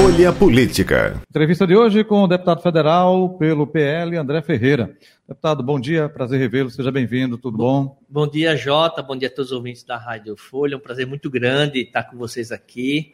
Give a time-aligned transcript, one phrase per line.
[0.00, 1.20] Folha Política.
[1.28, 4.96] Entrevista de hoje com o deputado federal pelo PL, André Ferreira.
[5.28, 7.98] Deputado, bom dia, prazer revê-lo, seja bem-vindo, tudo bom, bom?
[8.08, 11.06] Bom dia, Jota, bom dia a todos os ouvintes da Rádio Folha, é um prazer
[11.06, 13.12] muito grande estar com vocês aqui,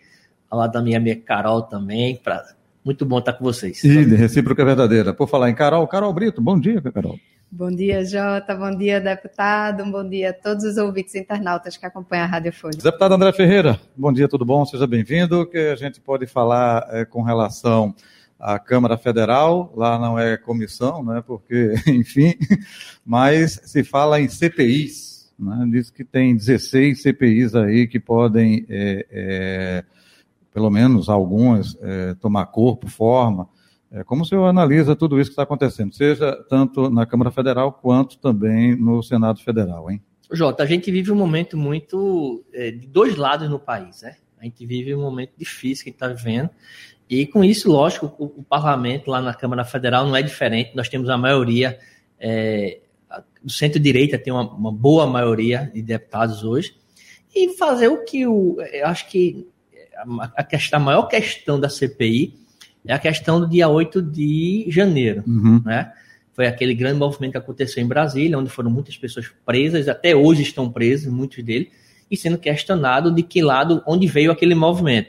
[0.48, 2.44] ao lado da minha amiga Carol também, pra...
[2.84, 3.82] muito bom estar com vocês.
[3.82, 5.12] E recíproca é verdadeira.
[5.12, 7.18] Por falar em Carol, Carol Brito, bom dia, Carol.
[7.50, 8.54] Bom dia, Jota.
[8.56, 9.84] Bom dia, deputado.
[9.84, 12.76] Bom dia a todos os ouvintes internautas que acompanham a Rádio Folha.
[12.76, 14.66] Deputado André Ferreira, bom dia, tudo bom?
[14.66, 15.40] Seja bem-vindo.
[15.40, 17.94] O que a gente pode falar é, com relação
[18.38, 22.34] à Câmara Federal, lá não é comissão, né, porque, enfim,
[23.06, 25.32] mas se fala em CPIs.
[25.38, 29.84] Né, diz que tem 16 CPIs aí que podem, é, é,
[30.52, 33.48] pelo menos algumas, é, tomar corpo, forma.
[33.96, 37.72] É, como o senhor analisa tudo isso que está acontecendo, seja tanto na Câmara Federal
[37.72, 40.02] quanto também no Senado Federal, hein?
[40.30, 44.16] Jota, a gente vive um momento muito é, de dois lados no país, né?
[44.38, 46.50] A gente vive um momento difícil que está vivendo.
[47.08, 50.76] E com isso, lógico, o, o, parlamento lá na Câmara Federal não é diferente.
[50.76, 51.78] Nós temos a maioria,
[52.20, 52.80] é,
[53.42, 56.76] o centro-direita tem uma, uma, boa maioria de deputados hoje.
[57.34, 58.60] E fazer o que o.
[58.60, 59.48] Eu acho que
[59.96, 62.45] a, a, questão, a maior questão da CPI
[62.86, 65.60] é a questão do dia 8 de janeiro, uhum.
[65.64, 65.92] né?
[66.32, 70.42] Foi aquele grande movimento que aconteceu em Brasília, onde foram muitas pessoas presas, até hoje
[70.42, 71.68] estão presas, muitos deles,
[72.10, 75.08] e sendo questionado de que lado, onde veio aquele movimento.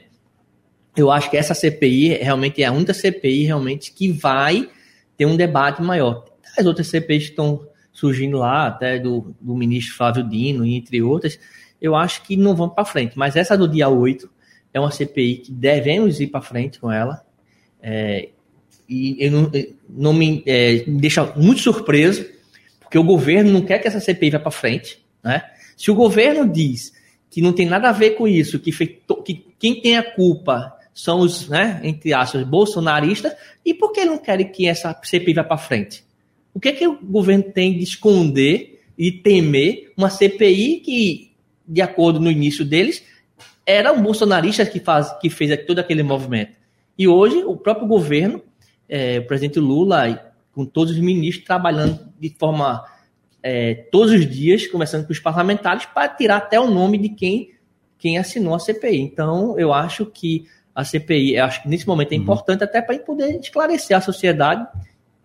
[0.96, 4.68] Eu acho que essa CPI realmente é a única CPI realmente que vai
[5.16, 6.24] ter um debate maior.
[6.56, 11.38] As outras CPIs que estão surgindo lá, até do, do ministro Flávio Dino, entre outras,
[11.80, 13.18] eu acho que não vão para frente.
[13.18, 14.28] Mas essa do dia 8
[14.72, 17.22] é uma CPI que devemos ir para frente com ela.
[17.82, 18.28] É,
[18.88, 19.52] e eu não,
[19.88, 22.26] não me, é, me, deixa muito surpreso,
[22.80, 24.98] porque o governo não quer que essa CPI vá para frente.
[25.22, 25.42] Né?
[25.76, 26.92] Se o governo diz
[27.30, 31.20] que não tem nada a ver com isso, que, que quem tem a culpa são
[31.20, 33.32] os, né, entre aspas, bolsonaristas,
[33.64, 36.02] e por que não querem que essa CPI vá para frente?
[36.54, 41.30] O que, é que o governo tem de esconder e temer uma CPI que,
[41.66, 43.04] de acordo no início deles,
[43.64, 46.57] era um bolsonarista que, faz, que fez todo aquele movimento?
[46.98, 48.42] E hoje o próprio governo,
[48.88, 52.84] é, o presidente Lula, com todos os ministros, trabalhando de forma
[53.42, 57.50] é, todos os dias, conversando com os parlamentares, para tirar até o nome de quem,
[57.96, 59.00] quem assinou a CPI.
[59.00, 62.22] Então, eu acho que a CPI, acho que nesse momento é uhum.
[62.22, 64.66] importante até para poder esclarecer a sociedade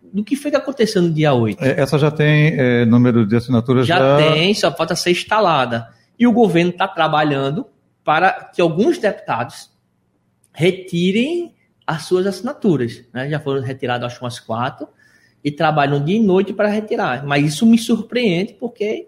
[0.01, 1.63] do que foi que aconteceu no dia 8.
[1.63, 3.87] É, essa já tem é, número de assinaturas?
[3.87, 5.87] Já, já tem, só falta ser instalada.
[6.19, 7.65] E o governo está trabalhando
[8.03, 9.71] para que alguns deputados
[10.51, 11.53] retirem
[11.85, 13.03] as suas assinaturas.
[13.13, 13.29] Né?
[13.29, 14.87] Já foram retiradas, acho, umas quatro,
[15.43, 17.25] e trabalham dia e noite para retirar.
[17.25, 19.07] Mas isso me surpreende, porque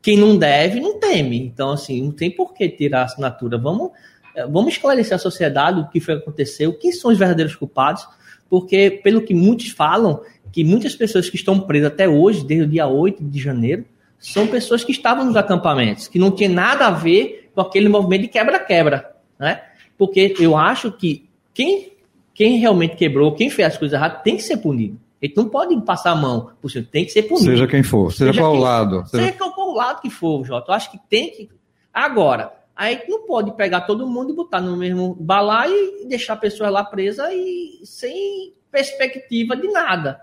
[0.00, 1.38] quem não deve, não teme.
[1.38, 3.58] Então, assim, não tem por que tirar a assinatura.
[3.58, 3.90] Vamos,
[4.34, 8.06] eh, vamos esclarecer a sociedade o que foi que aconteceu, quem são os verdadeiros culpados,
[8.48, 10.22] porque, pelo que muitos falam,
[10.52, 13.84] que muitas pessoas que estão presas até hoje, desde o dia 8 de janeiro,
[14.18, 18.22] são pessoas que estavam nos acampamentos, que não tinha nada a ver com aquele movimento
[18.22, 19.62] de quebra-quebra, né?
[19.98, 21.92] Porque eu acho que quem
[22.36, 25.00] quem realmente quebrou, quem fez as coisas erradas, tem que ser punido.
[25.22, 27.46] Ele não pode passar a mão por cima, tem que ser punido.
[27.46, 29.06] Seja quem for, seja, seja qual quem, lado.
[29.06, 30.70] Seja, seja qual lado que for, Jota.
[30.70, 31.48] Eu acho que tem que.
[31.92, 36.36] Agora, aí não pode pegar todo mundo e botar no mesmo balaio e deixar a
[36.36, 40.20] pessoa lá presa e sem perspectiva de nada.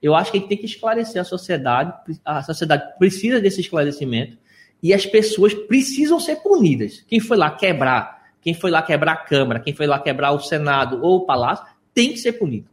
[0.00, 1.92] Eu acho que a gente tem que esclarecer a sociedade,
[2.24, 4.38] a sociedade precisa desse esclarecimento
[4.80, 7.04] e as pessoas precisam ser punidas.
[7.08, 8.17] Quem foi lá quebrar
[8.48, 11.66] quem foi lá quebrar a Câmara, quem foi lá quebrar o Senado ou o Palácio,
[11.92, 12.66] tem que ser punido.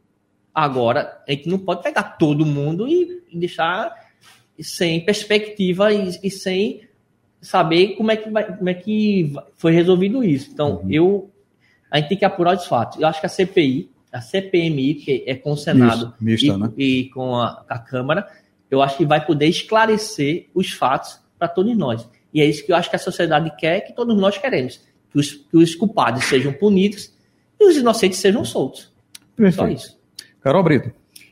[0.53, 3.93] Agora, a gente não pode pegar todo mundo e, deixar
[4.57, 6.87] sem perspectiva e, e, sem
[7.41, 10.49] saber como é que, vai, como é que foi resolvido isso.
[10.53, 10.89] Então, uhum.
[10.89, 11.29] eu
[11.91, 12.97] a gente tem que apurar os fatos.
[13.01, 16.71] Eu acho que a CPI, a CPMI, que é com o Senado mista, e, né?
[16.77, 18.25] e, com a, a Câmara,
[18.71, 22.07] eu acho que vai poder esclarecer os fatos para todos nós.
[22.33, 24.79] E é isso que eu acho que a sociedade quer, que todos nós queremos
[25.15, 27.13] que os, que os culpados sejam punidos
[27.57, 28.93] e os inocentes sejam soltos.
[29.33, 29.55] Perfeito.
[29.55, 29.97] Só isso.
[30.41, 30.91] Carol Brito.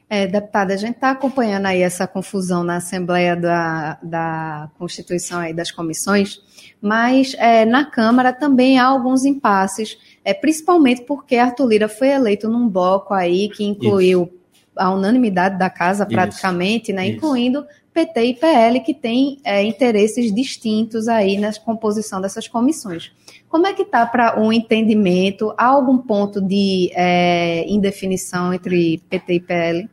[0.09, 5.53] É, deputada, a gente está acompanhando aí essa confusão na Assembleia da, da Constituição aí
[5.53, 6.39] das comissões,
[6.80, 12.47] mas é, na Câmara também há alguns impasses, é, principalmente porque Arthur Lira foi eleito
[12.47, 14.31] num bloco aí que incluiu
[14.75, 17.17] a unanimidade da casa, praticamente, isso, né, isso.
[17.17, 23.11] incluindo PT e PL, que têm é, interesses distintos aí na composição dessas comissões.
[23.47, 25.53] Como é que está para um entendimento?
[25.57, 29.89] Há algum ponto de é, indefinição entre PT e PL?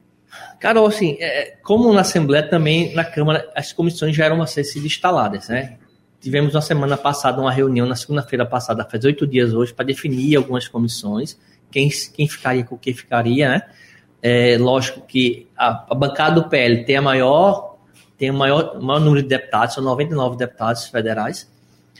[0.58, 4.62] Carol, assim, é, como na Assembleia, também na Câmara, as comissões já eram a ser
[4.78, 5.76] instaladas, né?
[6.20, 10.36] Tivemos na semana passada uma reunião, na segunda-feira passada, faz oito dias hoje, para definir
[10.36, 11.38] algumas comissões,
[11.70, 13.62] quem, quem ficaria com o que ficaria, né?
[14.22, 17.76] É, lógico que a, a, bancada do PL tem a maior,
[18.18, 21.50] tem o maior, maior número de deputados, são 99 deputados federais,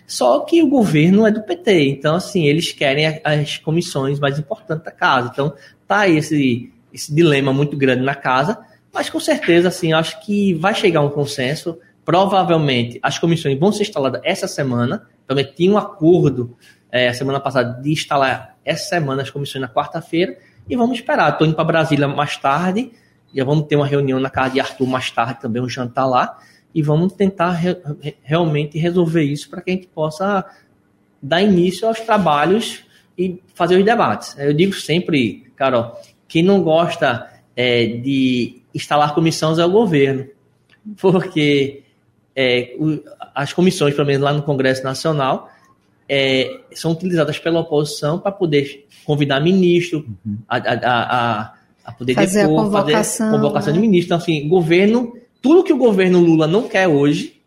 [0.07, 4.85] só que o governo é do PT, então assim, eles querem as comissões mais importantes
[4.85, 5.31] da casa.
[5.33, 5.55] Então,
[5.87, 8.59] tá esse esse dilema muito grande na casa,
[8.93, 11.79] mas com certeza, assim, acho que vai chegar um consenso.
[12.05, 15.07] Provavelmente as comissões vão ser instaladas essa semana.
[15.27, 16.57] Também tinha um acordo
[16.91, 20.37] é, a semana passada de instalar essa semana as comissões na quarta-feira
[20.69, 21.33] e vamos esperar.
[21.33, 22.93] Estou indo para Brasília mais tarde,
[23.35, 26.39] já vamos ter uma reunião na casa de Arthur mais tarde também, um jantar lá,
[26.75, 27.77] e vamos tentar re
[28.23, 30.45] realmente resolver isso para que a gente possa
[31.21, 32.85] dar início aos trabalhos
[33.19, 34.37] e fazer os debates.
[34.39, 35.97] Eu digo sempre, Carol,
[36.27, 40.27] quem não gosta é, de instalar comissões é o governo,
[40.99, 41.83] porque
[42.35, 43.03] é, o,
[43.35, 45.50] as comissões, pelo menos lá no Congresso Nacional,
[46.13, 50.39] é, são utilizadas pela oposição para poder convidar ministro uhum.
[50.49, 51.55] a, a, a,
[51.85, 53.75] a, poder fazer depor, a convocação, fazer convocação né?
[53.75, 54.07] de ministro.
[54.07, 57.41] Então, assim, governo, tudo que o governo Lula não quer hoje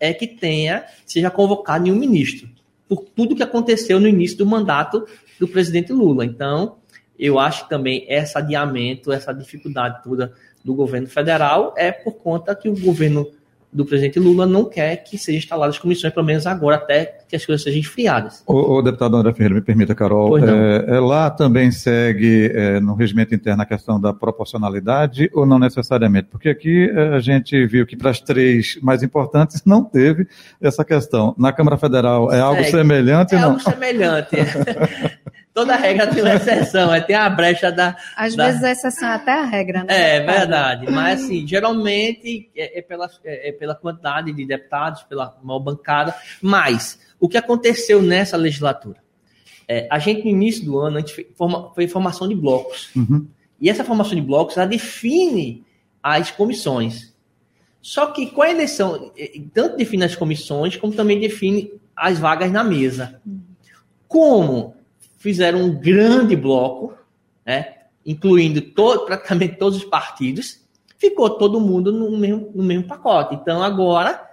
[0.00, 2.48] é que tenha, seja convocado nenhum ministro,
[2.88, 5.06] por tudo que aconteceu no início do mandato
[5.38, 6.24] do presidente Lula.
[6.24, 6.76] Então,
[7.18, 10.32] eu acho que também esse adiamento, essa dificuldade toda
[10.64, 13.30] do governo federal é por conta que o governo
[13.72, 17.46] do presidente Lula não quer que sejam instaladas comissões, pelo menos agora, até que as
[17.46, 18.42] coisas sejam esfriadas.
[18.46, 22.94] O, o deputado André Ferreira, me permita, Carol, é, é, lá também segue é, no
[22.94, 26.28] regimento interno a questão da proporcionalidade ou não necessariamente?
[26.30, 30.26] Porque aqui é, a gente viu que para as três mais importantes não teve
[30.60, 31.34] essa questão.
[31.38, 33.34] Na Câmara Federal é algo semelhante?
[33.34, 33.50] É não?
[33.50, 34.36] algo semelhante.
[35.52, 37.96] Toda regra tem uma exceção, é tem a brecha da.
[38.16, 38.46] Às da...
[38.46, 40.16] vezes a exceção é até a regra, né?
[40.16, 45.36] É verdade, mas assim, geralmente é, é, pela, é, é pela quantidade de deputados, pela
[45.42, 46.14] maior bancada.
[46.40, 48.98] Mas o que aconteceu nessa legislatura?
[49.66, 52.90] É, a gente, no início do ano, a gente forma, foi formação de blocos.
[52.94, 53.26] Uhum.
[53.60, 55.64] E essa formação de blocos, ela define
[56.00, 57.12] as comissões.
[57.82, 62.52] Só que com a eleição, é, tanto define as comissões, como também define as vagas
[62.52, 63.20] na mesa.
[64.06, 64.76] Como
[65.20, 66.94] fizeram um grande bloco,
[67.46, 67.74] né,
[68.04, 73.34] incluindo todo, praticamente todos os partidos, ficou todo mundo no mesmo, no mesmo pacote.
[73.34, 74.28] Então agora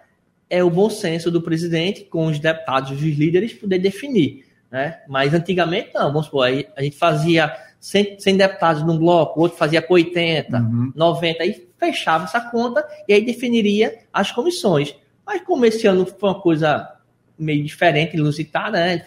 [0.49, 4.45] é o bom senso do presidente com os deputados, os líderes, poder definir.
[4.71, 5.01] Né?
[5.09, 9.57] Mas antigamente não, vamos supor, a gente fazia 100, 100 deputados num bloco, o outro
[9.57, 10.93] fazia com 80, uhum.
[10.95, 14.95] 90, aí fechava essa conta e aí definiria as comissões.
[15.25, 16.95] Mas como esse ano foi uma coisa
[17.37, 19.03] meio diferente, inusitada, né?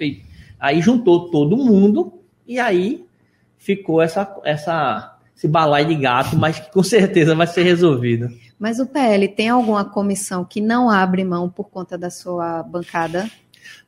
[0.61, 3.07] Aí juntou todo mundo e aí
[3.59, 8.29] ficou essa, essa, esse balai de gato, mas que com certeza vai ser resolvido.
[8.59, 13.31] Mas o PL tem alguma comissão que não abre mão por conta da sua bancada?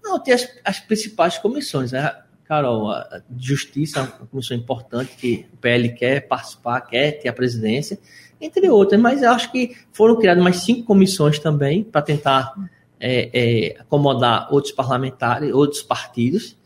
[0.03, 2.11] Não, tem as, as principais comissões, né?
[2.45, 7.33] Carol, a Justiça é uma comissão importante que o PL quer participar, quer ter a
[7.33, 7.99] presidência,
[8.41, 12.53] entre outras, mas eu acho que foram criadas mais cinco comissões também para tentar
[12.99, 16.57] é, é, acomodar outros parlamentares, outros partidos.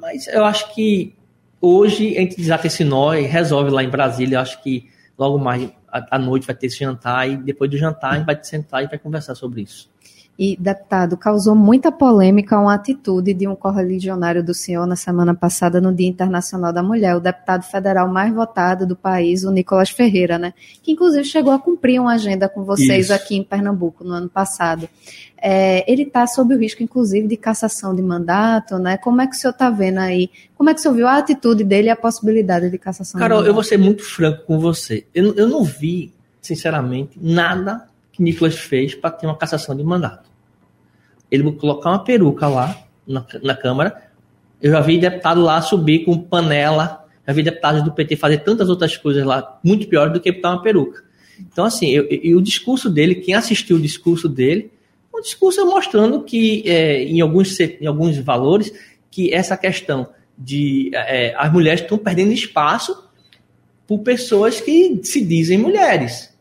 [0.00, 1.14] Mas eu acho que
[1.60, 4.36] hoje a gente desata esse nó e resolve lá em Brasília.
[4.36, 4.88] Eu acho que
[5.18, 8.38] logo mais à noite vai ter esse jantar e depois do jantar a gente vai
[8.42, 9.90] sentar e vai conversar sobre isso.
[10.38, 15.80] E, deputado, causou muita polêmica uma atitude de um correligionário do senhor na semana passada,
[15.80, 20.38] no Dia Internacional da Mulher, o deputado federal mais votado do país, o Nicolas Ferreira,
[20.38, 20.54] né?
[20.80, 23.14] Que inclusive chegou a cumprir uma agenda com vocês Isso.
[23.14, 24.88] aqui em Pernambuco no ano passado.
[25.42, 28.96] É, ele está sob o risco, inclusive, de cassação de mandato, né?
[28.96, 30.30] Como é que o senhor está vendo aí?
[30.56, 33.38] Como é que o senhor viu a atitude dele e a possibilidade de cassação Carol,
[33.38, 33.50] de mandato?
[33.50, 35.04] eu vou ser muito franco com você.
[35.12, 40.27] Eu, eu não vi, sinceramente, nada que Nicolas fez para ter uma cassação de mandato.
[41.30, 44.10] Ele colocar uma peruca lá na, na Câmara.
[44.60, 47.04] Eu já vi deputado lá subir com panela.
[47.26, 50.50] Já vi deputados do PT fazer tantas outras coisas lá, muito piores do que botar
[50.50, 51.04] uma peruca.
[51.40, 54.70] Então, assim, eu, e o discurso dele, quem assistiu o discurso dele,
[55.14, 58.72] um discurso mostrando que, é, em, alguns, em alguns valores,
[59.10, 63.04] que essa questão de é, as mulheres estão perdendo espaço
[63.86, 66.32] por pessoas que se dizem mulheres.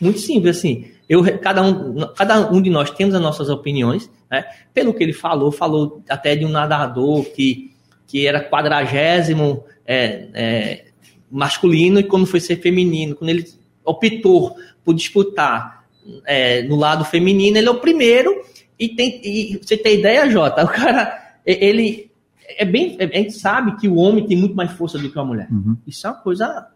[0.00, 0.86] Muito simples, assim.
[1.08, 4.44] Eu, cada, um, cada um de nós temos as nossas opiniões, né?
[4.72, 7.72] Pelo que ele falou, falou até de um nadador que,
[8.06, 10.84] que era quadragésimo é, é,
[11.30, 13.14] masculino e quando foi ser feminino.
[13.14, 13.46] Quando ele
[13.84, 15.84] optou por disputar
[16.24, 18.42] é, no lado feminino, ele é o primeiro.
[18.78, 20.64] E, tem, e você tem ideia, Jota?
[20.64, 22.10] O cara, ele
[22.48, 22.96] é bem.
[22.98, 25.48] A gente sabe que o homem tem muito mais força do que a mulher.
[25.50, 25.76] Uhum.
[25.86, 26.68] Isso é uma coisa.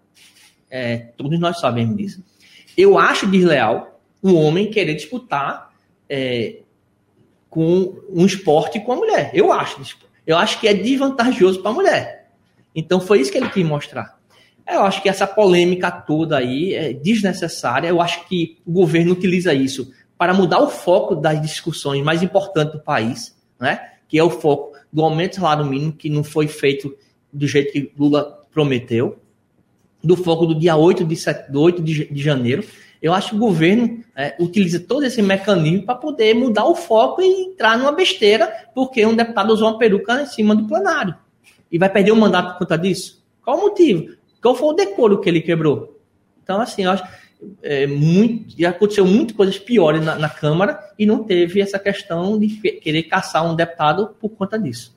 [0.70, 2.22] É, todos nós sabemos disso.
[2.76, 5.72] Eu acho desleal um homem querer disputar
[6.08, 6.60] é,
[7.48, 9.30] com um esporte com a mulher.
[9.34, 9.80] Eu acho.
[10.26, 12.30] Eu acho que é desvantajoso para a mulher.
[12.74, 14.18] Então foi isso que ele quis mostrar.
[14.70, 17.88] Eu acho que essa polêmica toda aí é desnecessária.
[17.88, 22.74] Eu acho que o governo utiliza isso para mudar o foco das discussões mais importantes
[22.74, 23.92] do país, né?
[24.08, 26.94] que é o foco do aumento do salário mínimo, que não foi feito
[27.32, 29.18] do jeito que Lula prometeu,
[30.02, 32.64] do foco do dia 8 de, 7, 8 de, de janeiro.
[33.00, 37.22] Eu acho que o governo é, utiliza todo esse mecanismo para poder mudar o foco
[37.22, 41.14] e entrar numa besteira, porque um deputado usou uma peruca em cima do plenário.
[41.70, 43.22] E vai perder o mandato por conta disso?
[43.44, 44.16] Qual o motivo?
[44.42, 46.00] Qual foi o decoro que ele quebrou?
[46.42, 47.04] Então, assim, eu acho
[47.62, 52.38] é, muito, já aconteceu muitas coisas piores na, na, Câmara e não teve essa questão
[52.38, 54.96] de querer caçar um deputado por conta disso.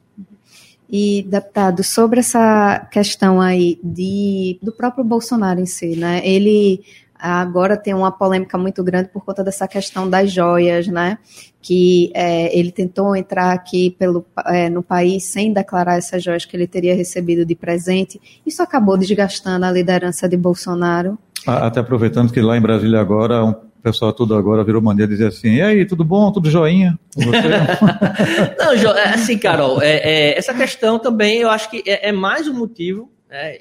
[0.89, 6.21] E, deputado, sobre essa questão aí de, do próprio Bolsonaro em si, né?
[6.25, 6.83] Ele
[7.29, 11.17] agora tem uma polêmica muito grande por conta dessa questão das joias, né?
[11.61, 16.57] Que é, ele tentou entrar aqui pelo, é, no país sem declarar essas joias que
[16.57, 18.19] ele teria recebido de presente.
[18.45, 21.17] Isso acabou desgastando a liderança de Bolsonaro.
[21.45, 25.55] Até aproveitando que lá em Brasília agora um pessoal tudo agora virou mania dizer assim,
[25.55, 26.31] e aí, tudo bom?
[26.31, 26.99] Tudo joinha?
[28.59, 32.47] Não, é assim, Carol, é, é, essa questão também eu acho que é, é mais
[32.47, 33.57] um motivo né,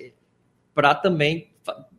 [0.75, 1.50] para também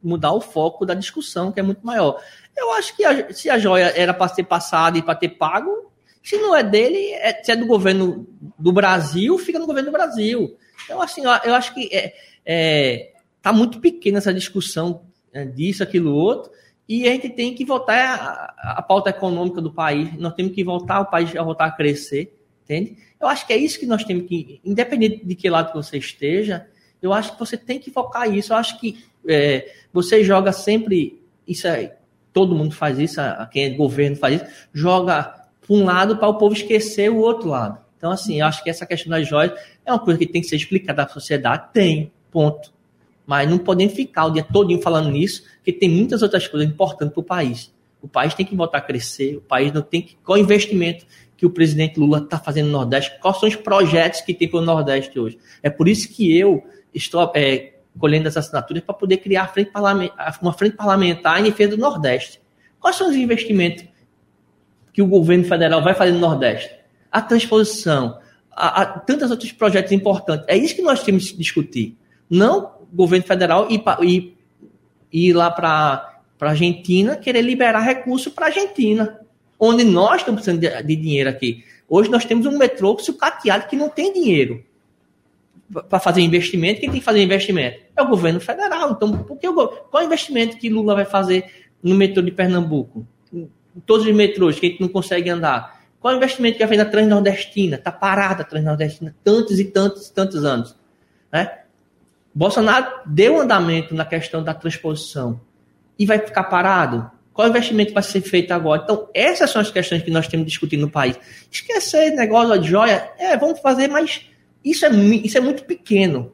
[0.02, 2.22] mudar o foco da discussão, que é muito maior.
[2.56, 5.92] Eu acho que a, se a joia era para ser passada e para ter pago,
[6.24, 8.28] se não é dele, é, se é do governo
[8.58, 10.58] do Brasil, fica no governo do Brasil.
[10.86, 12.14] Então, assim, eu acho que é,
[12.46, 15.04] é, tá muito pequena essa discussão
[15.34, 16.52] é, disso, aquilo, outro,
[16.88, 20.64] e a gente tem que voltar a, a pauta econômica do país, nós temos que
[20.64, 22.98] voltar o país a voltar a crescer, entende?
[23.20, 25.98] Eu acho que é isso que nós temos que, independente de que lado que você
[25.98, 26.68] esteja,
[27.02, 28.54] eu acho que você tem que focar isso.
[28.54, 31.22] Eu acho que é, você joga sempre.
[31.48, 31.96] Isso é,
[32.34, 33.20] todo mundo faz isso,
[33.52, 37.50] quem é governo faz isso, joga para um lado para o povo esquecer o outro
[37.50, 37.80] lado.
[37.98, 39.54] Então, assim, eu acho que essa questão das joias
[39.86, 41.66] é uma coisa que tem que ser explicada à sociedade.
[41.72, 42.74] Tem, ponto.
[43.28, 47.14] Mas não podemos ficar o dia todo falando nisso, porque tem muitas outras coisas importantes
[47.14, 47.72] para o país.
[48.02, 50.16] O país tem que voltar a crescer, o país não tem que.
[50.24, 51.06] Qual investimento
[51.38, 53.20] que o presidente Lula está fazendo no Nordeste?
[53.22, 55.38] Quais são os projetos que tem para o Nordeste hoje?
[55.62, 56.64] É por isso que eu
[56.94, 59.72] estou é, colhendo as assinaturas para poder criar frente
[60.42, 62.42] uma frente parlamentar em defesa do Nordeste.
[62.80, 63.86] Quais são os investimentos
[64.94, 66.74] que o governo federal vai fazer no Nordeste?
[67.12, 68.20] A transposição,
[68.52, 70.46] a, a tantos outros projetos importantes.
[70.48, 71.98] É isso que nós temos que discutir.
[72.30, 74.38] Não o governo federal ir, ir,
[75.12, 79.20] ir lá para a Argentina querer liberar recursos para a Argentina,
[79.60, 81.64] onde nós estamos precisando de, de dinheiro aqui.
[81.88, 84.64] Hoje nós temos um metrô sucateado que não tem dinheiro
[85.72, 87.80] para fazer investimento, quem tem que fazer investimento?
[87.96, 88.92] É o governo federal.
[88.92, 91.46] Então, por que o, qual é o investimento que Lula vai fazer
[91.82, 93.08] no metrô de Pernambuco?
[93.34, 93.50] Em
[93.86, 95.82] todos os metrôs que a gente não consegue andar.
[96.00, 97.76] Qual é o investimento que vai fazer na Transnordestina?
[97.78, 100.76] Está parada a Transnordestina tantos e tantos e tantos anos.
[101.32, 101.60] Né?
[102.34, 105.40] Bolsonaro deu andamento na questão da transposição
[105.98, 107.10] e vai ficar parado?
[107.34, 108.82] Qual investimento vai ser feito agora?
[108.84, 111.18] Então, essas são as questões que nós temos discutido no país.
[111.50, 114.31] Esquecer negócio de joia, é, vamos fazer mais
[114.64, 116.32] isso é, isso é muito pequeno.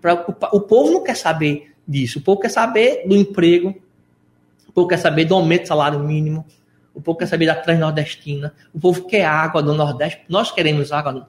[0.00, 2.18] Pra, o, o povo não quer saber disso.
[2.18, 3.74] O povo quer saber do emprego,
[4.68, 6.44] o povo quer saber do aumento do salário mínimo,
[6.94, 11.28] o povo quer saber da transnordestina, o povo quer água do Nordeste, nós queremos água.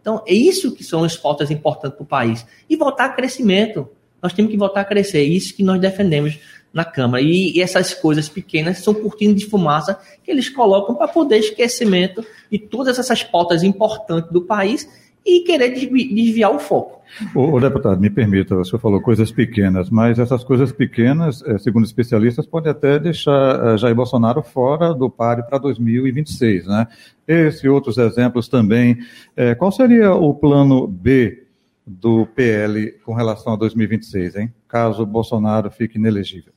[0.00, 2.46] Então, é isso que são as pautas importantes para o país.
[2.68, 3.88] E voltar a crescimento.
[4.22, 5.18] Nós temos que voltar a crescer.
[5.18, 6.38] É isso que nós defendemos
[6.72, 7.22] na Câmara.
[7.22, 12.24] E, e essas coisas pequenas são cortinas de fumaça que eles colocam para poder esquecimento
[12.50, 14.88] de todas essas pautas importantes do país
[15.28, 17.02] e querer desviar o foco.
[17.34, 21.58] O, o, deputado, me permita, o senhor falou coisas pequenas, mas essas coisas pequenas, eh,
[21.58, 26.86] segundo especialistas, podem até deixar eh, Jair Bolsonaro fora do páreo para 2026, né?
[27.26, 28.98] Esse e outros exemplos também.
[29.36, 31.44] É, qual seria o plano B
[31.86, 34.54] do PL com relação a 2026, hein?
[34.66, 36.52] Caso Bolsonaro fique inelegível.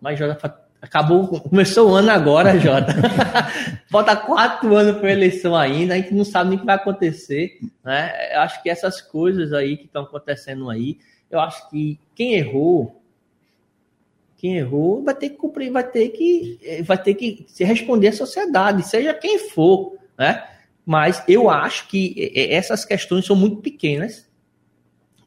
[0.00, 0.52] Mas, Jonathan,
[0.82, 2.94] Acabou, começou o ano agora, Jota.
[3.90, 6.76] Falta quatro anos para a eleição ainda, a gente não sabe nem o que vai
[6.76, 7.58] acontecer.
[7.84, 8.34] Né?
[8.34, 10.98] Eu acho que essas coisas aí que estão acontecendo aí,
[11.30, 13.02] eu acho que quem errou,
[14.38, 18.12] quem errou vai ter que cumprir, vai ter que, vai ter que se responder à
[18.12, 20.46] sociedade, seja quem for, né?
[20.86, 24.29] Mas eu acho que essas questões são muito pequenas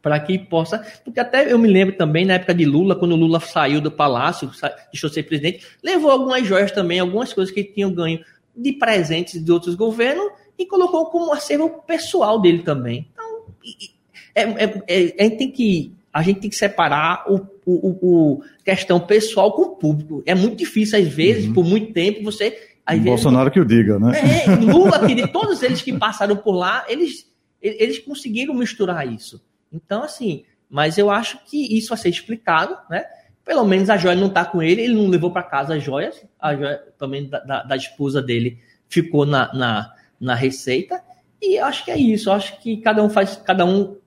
[0.04, 0.86] para que possa.
[1.04, 4.52] Porque até eu me lembro também, na época de Lula, quando Lula saiu do palácio,
[4.92, 8.20] deixou ser presidente, levou algumas joias também, algumas coisas que ele tinha ganho
[8.56, 10.30] de presentes de outros governos
[10.60, 13.08] e colocou como acervo pessoal dele também.
[13.14, 13.46] Então,
[14.36, 18.44] é, é, é, a gente tem que a gente tem que separar o, o, o,
[18.64, 20.22] questão pessoal com o público.
[20.28, 21.54] É muito difícil, às vezes, uhum.
[21.54, 22.56] por muito tempo, você.
[23.04, 24.12] Bolsonaro que o diga, né?
[24.46, 27.28] É, Lula, que, todos eles que passaram por lá, eles,
[27.60, 29.42] eles conseguiram misturar isso.
[29.74, 33.06] Então, assim, mas eu acho que isso vai ser explicado, né?
[33.44, 36.24] Pelo menos a joia não está com ele, ele não levou para casa as joias,
[36.40, 41.02] a joia também da, da, da esposa dele ficou na, na, na receita.
[41.42, 42.32] E acho que é isso.
[42.32, 43.98] Acho que cada um faz, cada um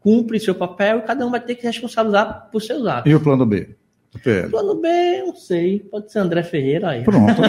[0.00, 3.10] cumpre seu papel e cada um vai ter que responsabilizar por seus atos.
[3.10, 3.76] E o plano B?
[4.14, 4.88] O plano B,
[5.24, 5.78] não sei.
[5.78, 7.04] Pode ser André Ferreira aí.
[7.04, 7.40] Pronto.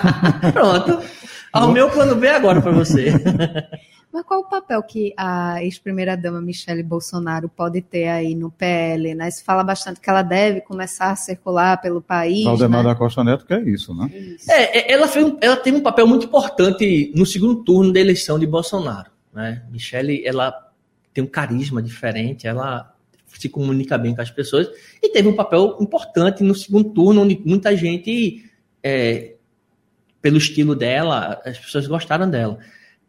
[0.52, 1.02] Pronto.
[1.52, 3.12] Arrumei o plano B agora para você.
[4.16, 9.14] Mas qual o papel que a ex-primeira-dama Michele Bolsonaro pode ter aí no PL?
[9.14, 9.30] Né?
[9.30, 12.44] Se fala bastante que ela deve começar a circular pelo país.
[12.44, 12.88] Valdemar né?
[12.88, 14.08] da Costa Neto que é isso, né?
[14.08, 14.50] Isso.
[14.50, 18.38] É, é ela, fez, ela teve um papel muito importante no segundo turno da eleição
[18.38, 19.10] de Bolsonaro.
[19.34, 19.62] Né?
[19.70, 20.50] Michele, ela
[21.12, 22.94] tem um carisma diferente, ela
[23.26, 24.66] se comunica bem com as pessoas
[25.02, 28.50] e teve um papel importante no segundo turno, onde muita gente,
[28.82, 29.34] é,
[30.22, 32.58] pelo estilo dela, as pessoas gostaram dela.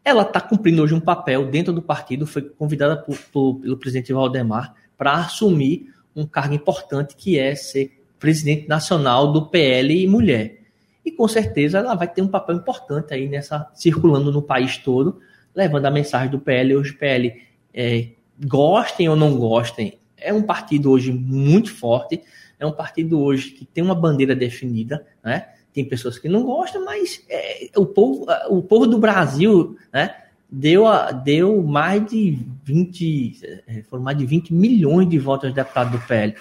[0.08, 4.10] Ela está cumprindo hoje um papel dentro do partido, foi convidada por, por, pelo presidente
[4.10, 10.62] Valdemar para assumir um cargo importante que é ser presidente nacional do PL e mulher.
[11.04, 15.20] E com certeza ela vai ter um papel importante aí nessa circulando no país todo,
[15.54, 16.74] levando a mensagem do PL.
[16.74, 17.42] Hoje o PL
[17.74, 18.08] é,
[18.46, 22.22] gostem ou não gostem, é um partido hoje muito forte,
[22.58, 25.48] é um partido hoje que tem uma bandeira definida, né?
[25.78, 30.12] Tem pessoas que não gostam, mas é, o, povo, o povo do Brasil, né?
[30.50, 30.86] Deu,
[31.22, 36.04] deu mais de 20, é, foram mais de 20 milhões de votos aos deputados do
[36.04, 36.34] PL.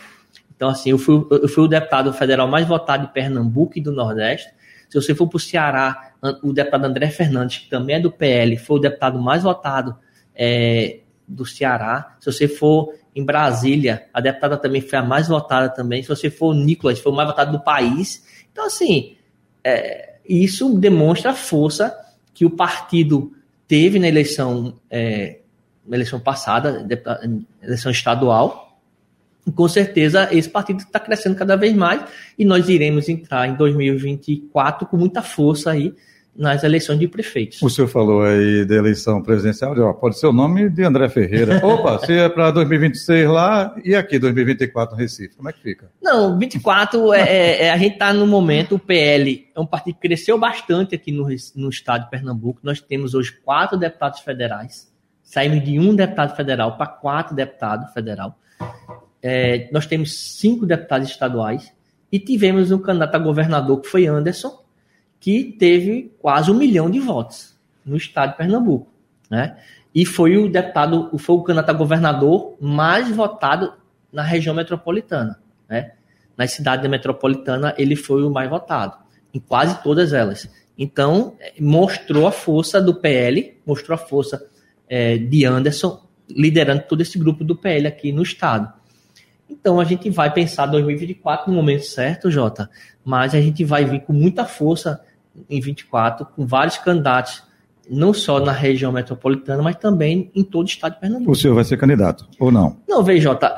[0.55, 3.91] Então, assim, eu fui, eu fui o deputado federal mais votado de Pernambuco e do
[3.91, 4.51] Nordeste.
[4.89, 8.57] Se você for para o Ceará, o deputado André Fernandes, que também é do PL,
[8.57, 9.95] foi o deputado mais votado
[10.33, 12.17] é, do Ceará.
[12.19, 16.01] Se você for em Brasília, a deputada também foi a mais votada também.
[16.01, 18.25] Se você for o Nicolas, foi o mais votado do país.
[18.51, 19.16] Então, assim,
[19.67, 21.93] é, isso demonstra a força
[22.33, 23.33] que o partido
[23.67, 25.39] teve na eleição, é,
[25.85, 26.87] na eleição passada,
[27.61, 28.79] eleição estadual.
[29.45, 32.01] E, com certeza, esse partido está crescendo cada vez mais
[32.39, 35.93] e nós iremos entrar em 2024 com muita força aí
[36.37, 37.61] nas eleições de prefeitos.
[37.61, 41.59] O senhor falou aí da eleição presidencial, ó, pode ser o nome de André Ferreira.
[41.65, 45.89] Opa, se é para 2026 lá e aqui 2024 no Recife, como é que fica?
[46.01, 49.95] Não, 24 é, é, é a gente está no momento, o PL é um partido
[49.95, 52.59] que cresceu bastante aqui no, no estado de Pernambuco.
[52.61, 54.93] Nós temos hoje quatro deputados federais.
[55.23, 58.37] Saímos de um deputado federal para quatro deputados federal.
[59.21, 61.73] É, nós temos cinco deputados estaduais
[62.11, 64.66] e tivemos um candidato a governador que foi Anderson,
[65.19, 68.87] que teve quase um milhão de votos no estado de Pernambuco,
[69.29, 69.57] né?
[69.93, 73.73] E foi o deputado, foi o candidato a governador mais votado
[74.11, 75.93] na região metropolitana, né?
[76.37, 78.95] Na cidade metropolitana ele foi o mais votado,
[79.33, 80.49] em quase todas elas.
[80.77, 84.47] Então mostrou a força do PL, mostrou a força
[84.87, 88.71] é, de Anderson liderando todo esse grupo do PL aqui no estado.
[89.49, 92.69] Então a gente vai pensar 2024 no momento certo, Jota,
[93.03, 95.01] mas a gente vai vir com muita força
[95.49, 97.43] em 24, com vários candidatos,
[97.89, 101.31] não só na região metropolitana, mas também em todo o estado de Pernambuco.
[101.31, 102.77] O senhor vai ser candidato, ou não?
[102.87, 103.55] Não, veja, Jota,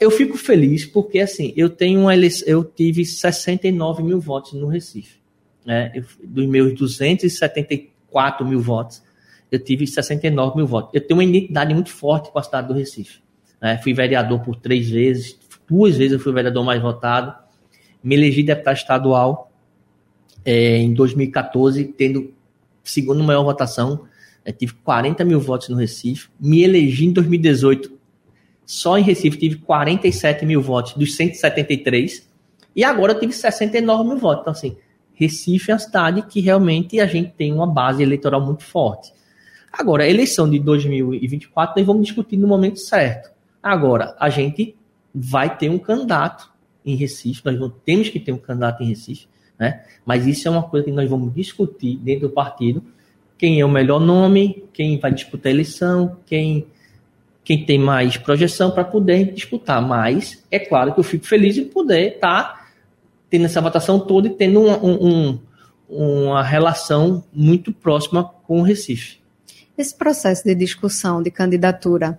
[0.00, 4.66] eu fico feliz porque, assim, eu tenho uma eleição, eu tive 69 mil votos no
[4.66, 5.20] Recife.
[5.64, 5.92] Né?
[5.94, 9.02] Eu, dos meus 274 mil votos,
[9.50, 10.90] eu tive 69 mil votos.
[10.92, 13.20] Eu tenho uma identidade muito forte com a cidade do Recife.
[13.60, 13.78] Né?
[13.78, 17.34] Fui vereador por três vezes, duas vezes eu fui vereador mais votado,
[18.02, 19.51] me elegi deputado estadual
[20.44, 22.32] é, em 2014, tendo
[22.82, 24.06] segundo maior votação,
[24.44, 26.28] é, tive 40 mil votos no Recife.
[26.40, 27.92] Me elegi em 2018,
[28.64, 32.28] só em Recife tive 47 mil votos dos 173.
[32.74, 34.40] E agora eu tive 69 mil votos.
[34.40, 34.76] Então, assim,
[35.14, 39.12] Recife é uma cidade que realmente a gente tem uma base eleitoral muito forte.
[39.72, 43.30] Agora, a eleição de 2024 nós vamos discutir no momento certo.
[43.62, 44.76] Agora, a gente
[45.14, 46.50] vai ter um candidato
[46.84, 49.28] em Recife, nós temos que ter um candidato em Recife.
[49.58, 49.82] Né?
[50.04, 52.82] Mas isso é uma coisa que nós vamos discutir dentro do partido.
[53.38, 56.66] Quem é o melhor nome, quem vai disputar a eleição, quem,
[57.44, 59.80] quem tem mais projeção para poder disputar.
[59.80, 62.66] Mas é claro que eu fico feliz de poder estar tá
[63.28, 65.38] tendo essa votação toda e tendo um, um,
[65.88, 69.20] uma relação muito próxima com o Recife.
[69.76, 72.18] Esse processo de discussão de candidatura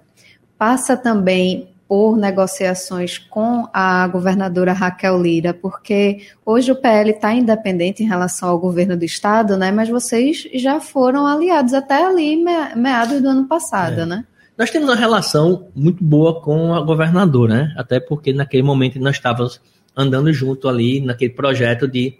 [0.57, 8.01] passa também por negociações com a governadora Raquel Lira, porque hoje o PL está independente
[8.01, 9.71] em relação ao governo do estado, né?
[9.71, 12.35] Mas vocês já foram aliados até ali
[12.75, 14.05] meados do ano passado, é.
[14.07, 14.25] né?
[14.57, 17.75] Nós temos uma relação muito boa com a governadora, né?
[17.77, 19.61] Até porque naquele momento nós estávamos
[19.95, 22.17] andando junto ali naquele projeto de,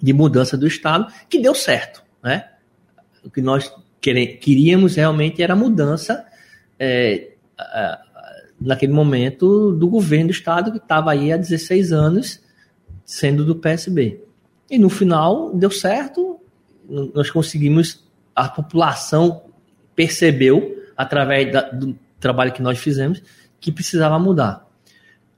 [0.00, 2.44] de mudança do estado que deu certo, né?
[3.24, 6.24] O que nós queríamos realmente era a mudança
[6.78, 7.30] é,
[8.64, 12.40] naquele momento do governo do estado que estava aí há 16 anos
[13.04, 14.20] sendo do PSB.
[14.70, 16.40] E no final deu certo,
[16.88, 18.02] nós conseguimos,
[18.34, 19.44] a população
[19.94, 23.22] percebeu através da, do trabalho que nós fizemos
[23.60, 24.66] que precisava mudar.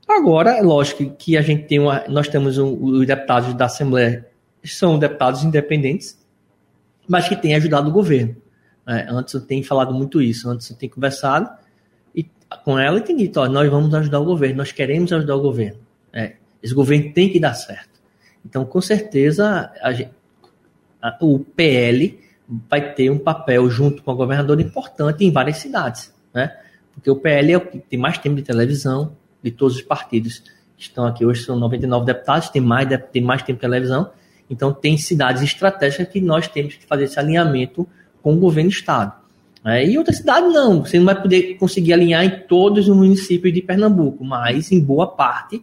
[0.07, 4.25] Agora, é lógico que a gente tem uma, nós temos um, os deputados da Assembleia
[4.63, 6.17] são deputados independentes,
[7.07, 8.35] mas que têm ajudado o governo.
[8.85, 11.49] É, antes eu tenho falado muito isso, antes eu tenho conversado
[12.63, 15.41] com ela e tenho dito, ó, nós vamos ajudar o governo, nós queremos ajudar o
[15.41, 15.79] governo.
[16.13, 17.97] É, esse governo tem que dar certo.
[18.45, 19.91] Então, com certeza, a
[21.01, 22.19] a, o PL
[22.69, 26.55] vai ter um papel junto com a governadora importante em várias cidades, né?
[26.93, 30.39] Porque o PL é o que tem mais tempo de televisão de todos os partidos
[30.75, 34.11] que estão aqui hoje, são 99 deputados, tem mais, tem mais tempo de televisão,
[34.49, 37.87] então tem cidades estratégicas que nós temos que fazer esse alinhamento
[38.21, 39.13] com o governo do estado.
[39.67, 43.53] É, e outras cidades não, você não vai poder conseguir alinhar em todos os municípios
[43.53, 45.61] de Pernambuco, mas em boa parte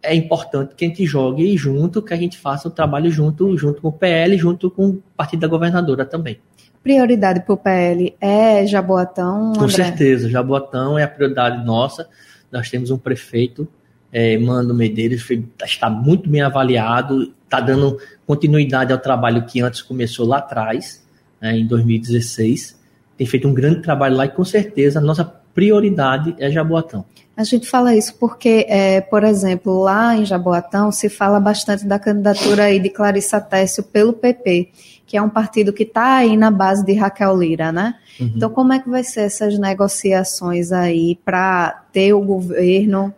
[0.00, 3.82] é importante que a gente jogue junto, que a gente faça o trabalho junto, junto
[3.82, 6.38] com o PL, junto com o partido da governadora também.
[6.80, 9.54] Prioridade para o PL é Jaboatão?
[9.54, 12.06] Com certeza, Jaboatão é a prioridade nossa.
[12.52, 13.66] Nós temos um prefeito,
[14.12, 15.28] é, Mano Medeiros,
[15.64, 21.04] está muito bem avaliado, está dando continuidade ao trabalho que antes começou lá atrás
[21.40, 22.83] né, em 2016.
[23.16, 27.04] Tem feito um grande trabalho lá e com certeza a nossa prioridade é Jaboatão.
[27.36, 31.98] A gente fala isso porque, é, por exemplo, lá em Jaboatão se fala bastante da
[31.98, 34.68] candidatura aí de Clarissa Tessio pelo PP,
[35.04, 37.96] que é um partido que está aí na base de Raquel Lira, né?
[38.20, 38.32] Uhum.
[38.36, 43.12] Então, como é que vai ser essas negociações aí para ter o governo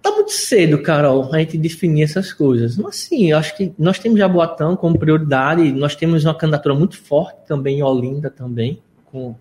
[0.00, 2.76] Tá muito cedo, Carol, a gente definir essas coisas.
[2.76, 7.40] Mas sim, acho que nós temos Jaboatão como prioridade, nós temos uma candidatura muito forte
[7.46, 8.80] também em Olinda também,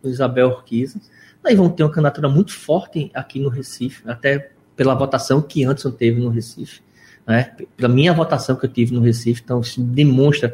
[0.01, 0.99] com Isabel Orquiza.
[1.43, 5.83] Nós vamos ter uma candidatura muito forte aqui no Recife, até pela votação que antes
[5.83, 6.81] não teve no Recife.
[7.25, 7.51] Né?
[7.75, 10.53] Pela minha votação que eu tive no Recife, então isso demonstra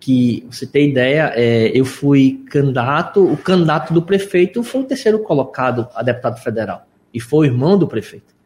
[0.00, 5.18] que, você tem ideia, é, eu fui candidato, o candidato do prefeito foi o terceiro
[5.20, 8.36] colocado a deputado federal, e foi o irmão do prefeito.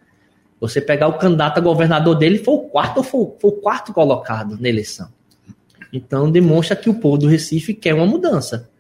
[0.61, 4.57] Você pegar o candidato a governador dele, foi o quarto, foi, foi o quarto colocado
[4.61, 5.09] na eleição.
[5.93, 8.71] Então demonstra que o povo do Recife quer uma mudança.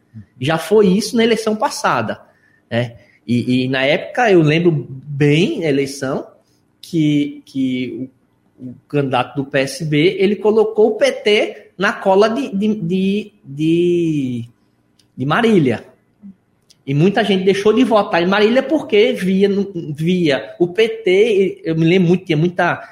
[0.41, 2.21] Já foi isso na eleição passada.
[2.71, 2.97] Né?
[3.27, 6.27] E, e na época eu lembro bem eleição
[6.81, 8.11] que, que
[8.59, 14.49] o, o, candidato do PSB ele colocou o PT na cola de, de, de, de,
[15.17, 15.85] de Marília.
[16.85, 19.49] E muita gente deixou de votar em Marília porque via,
[19.95, 22.83] via o PT, eu me lembro muito, tinha muita.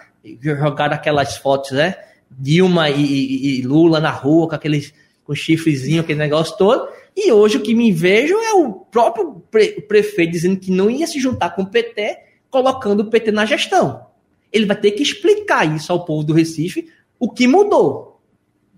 [0.41, 1.97] jogar aquelas fotos, né?
[2.31, 6.89] Dilma e, e, e Lula na rua com aqueles com chifrezinho, aquele negócio todo.
[7.17, 11.07] E hoje o que me vejo é o próprio pre, prefeito dizendo que não ia
[11.07, 12.19] se juntar com o PT,
[12.49, 14.07] colocando o PT na gestão.
[14.53, 18.21] Ele vai ter que explicar isso ao povo do Recife, o que mudou.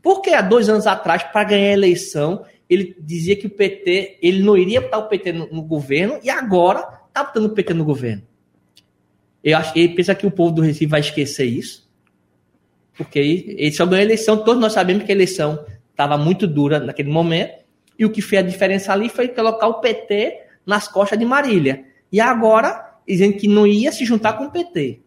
[0.02, 4.42] Porque há dois anos atrás, para ganhar a eleição, ele dizia que o PT, ele
[4.42, 7.84] não iria botar o PT no, no governo e agora está botando o PT no
[7.84, 8.22] governo.
[9.44, 11.88] Eu acho, ele pensa que o povo do Recife vai esquecer isso,
[12.96, 16.78] porque ele só ganhou a eleição, todos nós sabemos que a eleição estava muito dura
[16.80, 17.62] naquele momento,
[17.98, 21.85] e o que fez a diferença ali foi colocar o PT nas costas de Marília.
[22.11, 25.00] E agora, dizendo que não ia se juntar com o PT.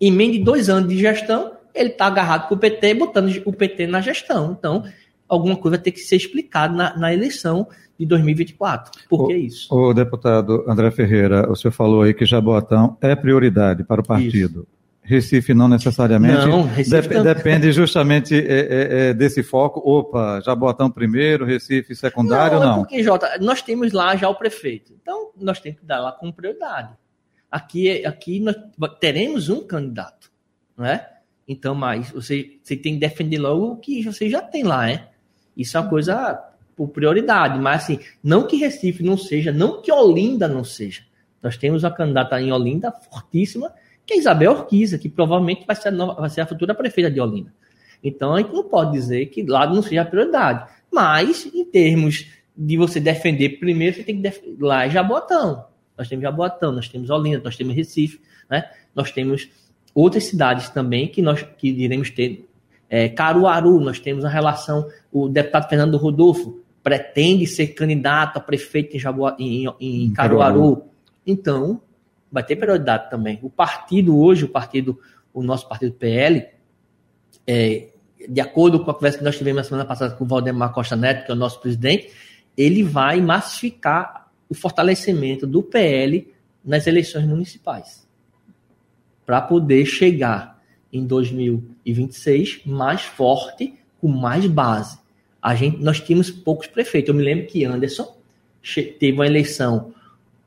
[0.00, 3.52] Em meio de dois anos de gestão, ele está agarrado com o PT, botando o
[3.52, 4.56] PT na gestão.
[4.58, 4.84] Então,
[5.28, 7.66] alguma coisa vai ter que ser explicada na, na eleição
[7.98, 8.92] de 2024.
[9.08, 9.74] Por que isso?
[9.74, 14.60] O deputado André Ferreira, o senhor falou aí que Jaboatão é prioridade para o partido.
[14.60, 14.77] Isso.
[15.08, 16.46] Recife não necessariamente.
[16.46, 19.80] Não, Recife Dep Depende justamente é, é, é, desse foco.
[19.80, 22.66] Opa, Jaboatão primeiro, Recife secundário, não?
[22.66, 24.92] Não, é porque, Jota, nós temos lá já o prefeito.
[25.00, 26.90] Então, nós temos que dar lá como prioridade.
[27.50, 28.54] Aqui, aqui nós
[29.00, 30.30] teremos um candidato,
[30.76, 31.08] não é?
[31.48, 35.08] Então, mas você, você tem que defender logo o que você já tem lá, é?
[35.56, 36.38] Isso é uma coisa
[36.76, 41.02] por prioridade, mas assim, não que Recife não seja, não que Olinda não seja.
[41.42, 43.72] Nós temos uma candidata em Olinda fortíssima,
[44.08, 47.10] que é Isabel Orquiza, que provavelmente vai ser, a nova, vai ser a futura prefeita
[47.10, 47.52] de Olinda.
[48.02, 50.66] Então a gente não pode dizer que lá não seja a prioridade.
[50.90, 55.66] Mas, em termos de você defender primeiro, você tem que defender lá é Jabotão.
[55.96, 58.18] Nós temos Jaboatão, nós temos Olinda, nós temos Recife,
[58.48, 58.64] né?
[58.94, 59.50] Nós temos
[59.94, 62.48] outras cidades também que nós que iremos ter.
[62.88, 68.96] É, Caruaru, nós temos a relação, o deputado Fernando Rodolfo pretende ser candidato a prefeito
[68.96, 69.00] em,
[69.38, 70.60] em, em, em Caruaru.
[70.60, 70.82] Caruaru.
[71.26, 71.82] Então,
[72.30, 73.38] vai ter prioridade também.
[73.42, 74.98] O partido hoje, o partido,
[75.32, 76.46] o nosso partido PL,
[77.46, 77.88] é,
[78.28, 80.96] de acordo com a conversa que nós tivemos na semana passada com o Valdemar Costa
[80.96, 82.10] Neto, que é o nosso presidente,
[82.56, 86.32] ele vai massificar o fortalecimento do PL
[86.64, 88.06] nas eleições municipais.
[89.24, 90.60] Para poder chegar
[90.92, 94.98] em 2026 mais forte, com mais base.
[95.40, 97.08] A gente, nós tínhamos poucos prefeitos.
[97.08, 98.16] Eu me lembro que Anderson
[98.98, 99.92] teve uma eleição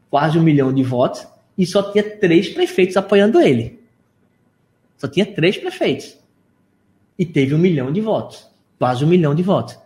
[0.09, 1.25] quase um milhão de votos
[1.61, 3.79] e só tinha três prefeitos apoiando ele.
[4.97, 6.17] Só tinha três prefeitos.
[7.19, 8.49] E teve um milhão de votos.
[8.79, 9.77] Quase um milhão de votos.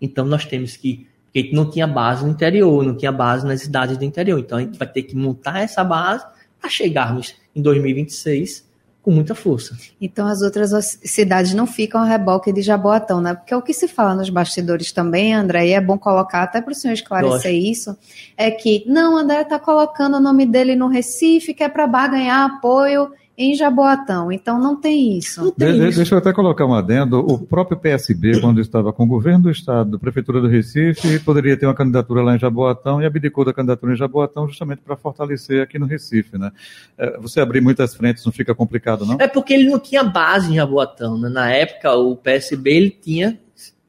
[0.00, 1.06] Então nós temos que.
[1.26, 4.38] Porque não tinha base no interior, não tinha base nas cidades do interior.
[4.38, 6.24] Então a gente vai ter que montar essa base
[6.58, 8.66] para chegarmos em 2026
[9.08, 9.74] com muita força.
[9.98, 13.32] Então as outras cidades não ficam a reboque de Jaboatão, né?
[13.32, 16.72] Porque o que se fala nos bastidores também, André, e é bom colocar até para
[16.72, 17.96] o senhor esclarecer isso,
[18.36, 22.44] é que não, André está colocando o nome dele no Recife, que é para ganhar
[22.44, 24.32] apoio em Jaboatão.
[24.32, 25.44] Então não tem isso.
[25.44, 25.98] Não tem de, isso.
[25.98, 27.20] Deixa eu até colocar um adendo.
[27.20, 31.56] O próprio PSB, quando estava com o governo do Estado, da Prefeitura do Recife, poderia
[31.56, 35.62] ter uma candidatura lá em Jaboatão e abdicou da candidatura em Jaboatão justamente para fortalecer
[35.62, 36.36] aqui no Recife.
[36.36, 36.50] Né?
[36.98, 39.16] É, você abrir muitas frentes não fica complicado, não?
[39.20, 41.16] É porque ele não tinha base em Jaboatão.
[41.16, 41.28] Né?
[41.28, 43.38] Na época, o PSB ele tinha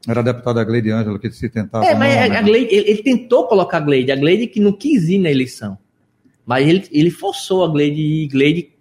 [0.07, 1.85] era a deputada Gleide Ângelo que se tentava.
[1.85, 5.09] É, mas a Gleide, ele, ele, tentou colocar a Gleide, a Gleide que não quis
[5.09, 5.77] ir na eleição.
[6.45, 8.71] Mas ele, ele forçou a Gleide e Gleide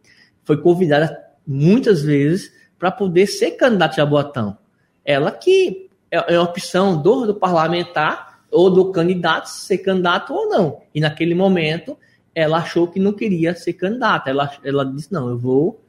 [0.48, 1.14] foi convidada
[1.46, 4.56] muitas vezes para poder ser candidata a Jaboatão.
[5.04, 10.48] Ela que é, é uma opção do, do parlamentar ou do candidato ser candidato ou
[10.48, 10.80] não.
[10.94, 11.98] E naquele momento
[12.34, 14.30] ela achou que não queria ser candidata.
[14.30, 15.82] Ela, ela disse: não, eu vou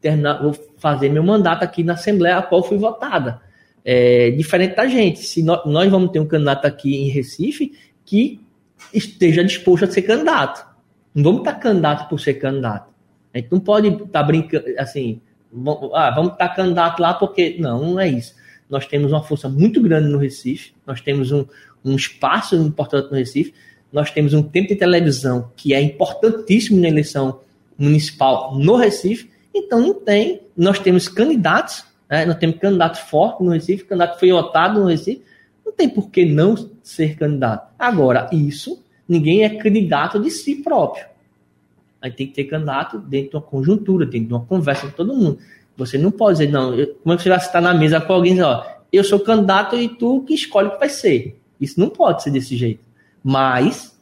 [0.00, 3.42] terminar, vou fazer meu mandato aqui na Assembleia a qual fui votada.
[3.84, 5.18] É, diferente da gente.
[5.18, 7.72] Se nós vamos ter um candidato aqui em Recife
[8.04, 8.40] que
[8.94, 10.64] esteja disposto a ser candidato.
[11.12, 12.95] Não vamos estar candidato por ser candidato.
[13.36, 15.20] A gente não pode estar tá brincando assim,
[15.92, 17.56] ah, vamos estar tá candidato lá porque.
[17.58, 18.34] Não, não é isso.
[18.68, 21.44] Nós temos uma força muito grande no Recife, nós temos um,
[21.84, 23.52] um espaço importante no Recife,
[23.92, 27.40] nós temos um tempo de televisão que é importantíssimo na eleição
[27.78, 30.40] municipal no Recife, então não tem.
[30.56, 35.22] Nós temos candidatos, né, nós temos candidato forte no Recife, candidato foi votado no Recife,
[35.64, 37.70] não tem por que não ser candidato.
[37.78, 41.04] Agora, isso, ninguém é candidato de si próprio.
[42.06, 45.12] Aí tem que ter candidato dentro de uma conjuntura, dentro de uma conversa com todo
[45.12, 45.38] mundo.
[45.76, 48.12] Você não pode dizer, não, eu, como é que você vai estar na mesa com
[48.12, 51.40] alguém e dizer, ó, eu sou candidato e tu que escolhe o que vai ser.
[51.60, 52.84] Isso não pode ser desse jeito.
[53.24, 53.98] Mas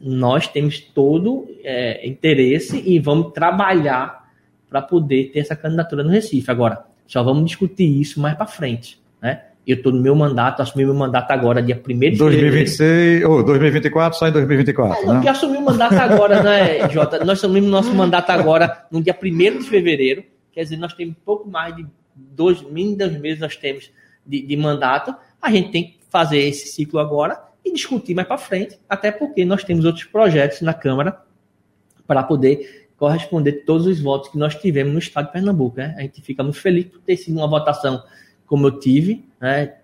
[0.00, 4.30] nós temos todo é, interesse e vamos trabalhar
[4.70, 6.48] para poder ter essa candidatura no Recife.
[6.52, 9.02] Agora, só vamos discutir isso mais para frente?
[9.66, 13.42] Eu estou no meu mandato, assumi meu mandato agora, dia 1 de 2026, ou oh,
[13.42, 15.02] 2024, só em 2024.
[15.02, 15.20] É, não, né?
[15.22, 17.18] que assumi o mandato agora, né, Jota?
[17.24, 20.22] Nós assumimos nosso mandato agora no dia 1 de fevereiro,
[20.52, 23.90] quer dizer, nós temos pouco mais de dois, mínimo dois meses nós temos
[24.26, 25.14] de, de mandato.
[25.40, 29.44] A gente tem que fazer esse ciclo agora e discutir mais para frente, até porque
[29.44, 31.18] nós temos outros projetos na Câmara
[32.06, 35.76] para poder corresponder todos os votos que nós tivemos no estado de Pernambuco.
[35.76, 35.94] Né?
[35.96, 38.02] A gente fica muito feliz por ter sido uma votação
[38.46, 39.74] como eu tive, né,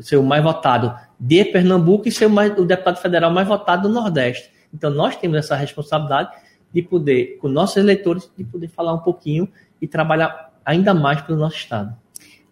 [0.00, 3.88] ser o mais votado de Pernambuco e ser o, mais, o deputado federal mais votado
[3.88, 4.50] do Nordeste.
[4.72, 6.30] Então, nós temos essa responsabilidade
[6.72, 9.48] de poder, com nossos eleitores, de poder falar um pouquinho
[9.80, 11.94] e trabalhar ainda mais pelo nosso Estado.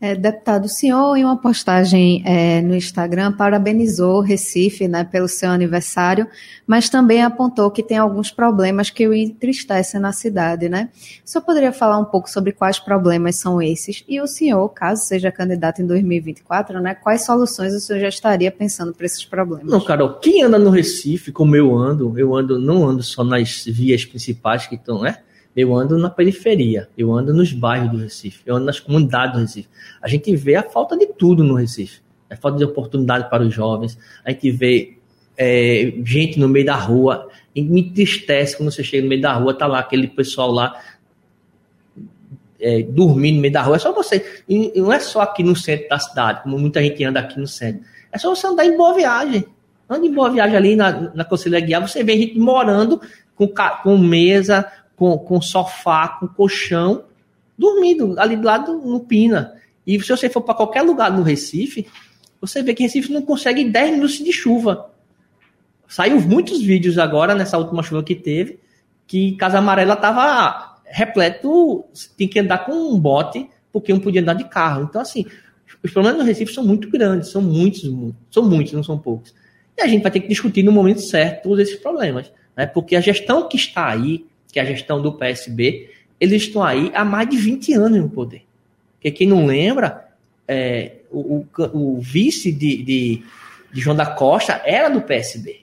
[0.01, 5.51] É, deputado, o senhor, em uma postagem é, no Instagram, parabenizou Recife né, pelo seu
[5.51, 6.29] aniversário,
[6.65, 10.69] mas também apontou que tem alguns problemas que o entristecem na cidade.
[10.69, 10.89] Né?
[11.27, 14.05] O senhor poderia falar um pouco sobre quais problemas são esses?
[14.07, 18.53] E o senhor, caso seja candidato em 2024, né, quais soluções o senhor já estaria
[18.53, 19.67] pensando para esses problemas?
[19.67, 23.65] Não, Carol, quem anda no Recife, como eu ando, eu ando, não ando só nas
[23.65, 25.19] vias principais que estão, né?
[25.59, 29.41] Eu ando na periferia, eu ando nos bairros do Recife, eu ando nas comunidades do
[29.41, 29.69] Recife.
[30.01, 32.01] A gente vê a falta de tudo no Recife.
[32.31, 34.99] A falta de oportunidade para os jovens, a gente vê
[35.37, 39.33] é, gente no meio da rua, e me entristece quando você chega no meio da
[39.33, 40.81] rua, tá lá aquele pessoal lá
[42.61, 43.75] é, dormindo no meio da rua.
[43.75, 47.03] É só você, e não é só aqui no centro da cidade, como muita gente
[47.03, 47.83] anda aqui no centro.
[48.13, 49.45] É só você andar em boa viagem.
[49.91, 53.01] Anda em boa viagem ali na, na Conselheira Guiar, você vê gente morando
[53.35, 53.49] com,
[53.83, 57.05] com mesa, com, com sofá, com colchão,
[57.57, 59.55] dormindo ali do lado no Pina.
[59.87, 61.87] E se você for para qualquer lugar no Recife,
[62.41, 64.91] você vê que Recife não consegue 10 minutos de chuva.
[65.87, 68.59] Saiu muitos vídeos agora, nessa última chuva que teve,
[69.07, 71.85] que Casa Amarela estava repleto,
[72.17, 74.85] tem que andar com um bote, porque não podia andar de carro.
[74.89, 75.25] Então, assim,
[75.83, 77.83] os problemas no Recife são muito grandes, são muitos,
[78.31, 79.33] são muitos, não são poucos.
[79.77, 82.31] E a gente vai ter que discutir no momento certo todos esses problemas.
[82.57, 82.67] Né?
[82.67, 86.91] Porque a gestão que está aí, que é a gestão do PSB, eles estão aí
[86.95, 88.43] há mais de 20 anos no poder.
[88.95, 90.09] Porque quem não lembra,
[90.47, 93.23] é, o, o, o, vice de, de,
[93.73, 95.61] de, João da Costa era do PSB.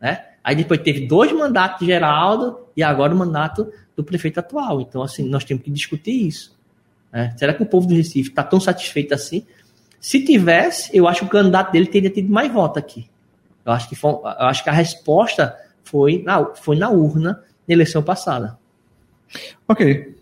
[0.00, 0.24] Né?
[0.44, 4.80] Aí depois teve dois mandatos de Geraldo e agora o mandato do prefeito atual.
[4.80, 6.56] Então, assim, nós temos que discutir isso.
[7.12, 7.34] Né?
[7.36, 9.44] Será que o povo do Recife está tão satisfeito assim?
[10.00, 13.08] Se tivesse, eu acho que o candidato dele teria tido mais voto aqui.
[13.64, 17.74] Eu acho que, foi, eu acho que a resposta foi na, foi na urna na
[17.74, 18.58] eleição passada.
[19.66, 20.16] Ok.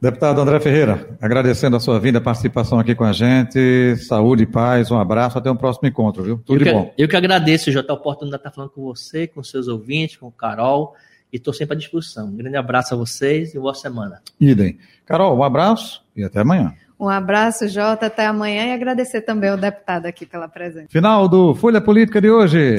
[0.00, 3.96] Deputado André Ferreira, agradecendo a sua vinda, a participação aqui com a gente.
[3.96, 6.40] Saúde e paz, um abraço, até o um próximo encontro, viu?
[6.44, 6.94] Tudo eu de que, bom.
[6.96, 10.28] Eu que agradeço, já a oportunidade de estar falando com você, com seus ouvintes, com
[10.28, 10.94] o Carol,
[11.32, 12.28] e estou sempre à disposição.
[12.28, 14.22] Um grande abraço a vocês e boa semana.
[14.40, 14.78] Idem.
[15.04, 16.72] Carol, um abraço e até amanhã.
[16.98, 20.86] Um abraço, Jota, até amanhã e agradecer também ao deputado aqui pela presença.
[20.88, 22.76] Final do Folha Política de hoje.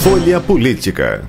[0.00, 1.28] Folha Política.